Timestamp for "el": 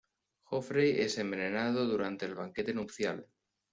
2.25-2.33